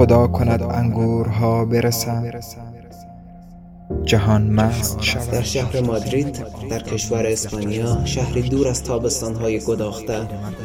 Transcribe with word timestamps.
خدا 0.00 0.26
کند 0.26 0.62
انگورها 0.62 1.64
برسم 1.64 2.30
جهان 4.04 4.50
مست 4.50 5.02
شود. 5.02 5.30
در 5.30 5.42
شهر 5.42 5.80
مادرید 5.80 6.44
در 6.70 6.78
کشور 6.78 7.26
اسپانیا 7.26 8.04
شهری 8.04 8.42
دور 8.42 8.68
از 8.68 8.84
تابستانهای 8.84 9.58
گداخته 9.58 10.18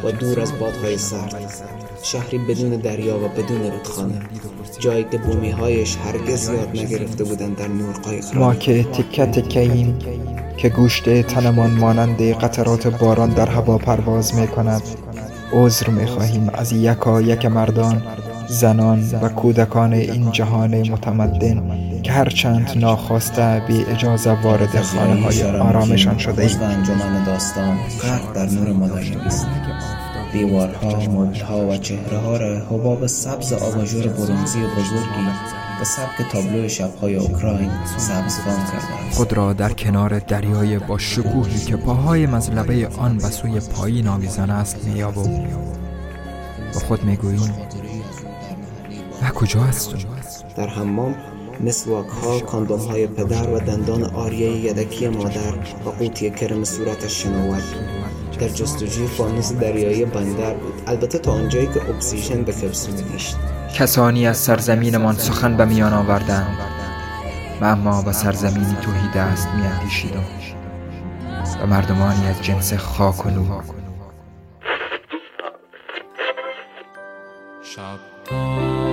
و 0.03 0.11
دور 0.11 0.39
از 0.39 0.59
بادهای 0.59 0.97
سرد. 0.97 1.35
شهری 2.03 2.37
بدون 2.37 2.69
دریا 2.69 3.17
و 3.17 3.28
بدون 3.28 3.71
رودخانه. 3.71 4.21
جایی 4.79 5.06
که 5.12 5.17
بومیهایش 5.17 5.97
هرگز 5.97 6.49
یاد 6.49 6.70
نگرفته 6.70 7.24
بودند 7.24 7.58
در 7.58 7.67
نور 7.67 7.94
قایق 7.94 8.36
ما 8.36 8.56
که 8.56 8.83
تکه 8.83 9.26
تکه 9.26 9.94
که 10.58 10.70
گوشت 10.70 11.22
تنمان 11.22 11.72
مانند 11.72 12.22
قطرات 12.22 12.88
باران 12.88 13.29
در 13.29 13.49
هوا 13.49 13.78
پرواز 13.78 14.36
می 14.36 14.47
کند 14.47 14.81
عذر 15.54 15.90
می 15.90 16.05
خواهیم 16.08 16.49
از 16.54 16.72
یکا 16.72 17.22
یک 17.22 17.45
مردان. 17.45 18.02
زنان 18.48 19.04
و 19.22 19.30
کودکان 19.30 19.94
این 19.94 20.31
جهان 20.31 20.76
متمدن 20.76 21.62
که 22.04 22.12
هرچند 22.12 22.71
ناخواسته 22.76 23.62
بی 23.68 23.85
اجازه 23.85 24.31
وارد 24.31 24.81
خانه 24.81 25.21
های 25.21 25.44
آرامشان 25.44 26.18
شده 26.18 26.41
ایم. 26.41 26.62
انجمن 26.62 27.23
داستان 27.23 27.77
غرق 28.02 28.34
در 28.34 28.45
نور 28.45 28.73
مدرنیست 28.73 29.48
دیوارها، 30.34 31.12
مبلها 31.12 31.68
و 31.68 31.77
چهره 31.77 32.18
ها 32.18 32.38
را 32.38 32.59
حباب 32.59 33.08
سبز 33.08 33.54
آباژور 33.54 34.08
برونزی 34.08 34.59
بزرگی 34.59 35.26
به 35.80 35.85
سبک 35.85 36.32
تابلو 36.32 36.70
شبهای 36.70 37.16
اوکراین 37.16 37.71
سبزفام 37.98 38.55
کرده 38.55 39.12
خود 39.12 39.34
را 39.34 39.54
در 39.54 39.73
کنار 39.73 40.20
دریای 40.20 40.80
با 40.80 40.98
شکوهی 40.98 41.59
که 41.59 41.76
پاهای 41.76 42.26
مزلبه 42.26 42.88
آن 42.98 43.18
به 43.18 43.23
سوی 43.23 43.59
پایین 43.59 44.07
آویزان 44.07 44.49
است 44.49 44.88
میابو 44.88 45.30
با 46.73 46.79
خود 46.79 47.03
می‌گوییم. 47.03 47.53
و 49.21 49.29
کجا 49.29 49.61
هستم 49.61 49.97
در 50.55 50.67
حمام 50.67 51.15
مسواک 51.59 52.07
ها 52.07 52.40
کاندوم 52.40 52.79
های 52.79 53.07
پدر 53.07 53.49
و 53.49 53.59
دندان 53.59 54.03
آریه 54.03 54.51
یدکی 54.51 55.07
مادر 55.07 55.53
و 55.85 55.90
قوطی 55.90 56.29
کرم 56.29 56.63
صورتش 56.63 57.23
شنوت 57.23 57.63
در 58.40 58.48
جستجوی 58.48 59.07
فانوس 59.07 59.53
دریایی 59.53 60.05
بندر 60.05 60.53
بود. 60.53 60.73
البته 60.87 61.17
تا 61.17 61.31
آنجایی 61.31 61.67
که 61.67 61.90
اکسیژن 61.90 62.43
به 62.43 62.53
کبسو 62.53 62.91
میگشت 62.91 63.35
کسانی 63.75 64.28
از 64.28 64.38
سرزمینمان 64.38 65.16
سخن 65.16 65.58
به 65.58 65.66
میان 65.66 65.94
آوردند 65.94 66.58
و 67.62 67.66
اما 67.66 68.02
به 68.02 68.12
سرزمینی 68.12 68.75
توهی 68.81 69.09
دست 69.16 69.47
میاندیشیدم 69.47 70.23
و 71.62 71.68
مردمانی 71.68 72.28
از 72.28 72.42
جنس 72.42 72.73
خاک 72.73 73.25
و 73.25 73.30
نور. 73.30 73.64
Shabbat. 77.76 78.84